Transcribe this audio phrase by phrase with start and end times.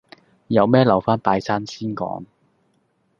[0.47, 2.23] 有咩留返拜山先講